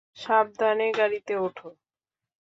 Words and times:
সাবধানে 0.17 0.87
গাড়িতে 0.97 1.33
ওঠো। 1.37 1.69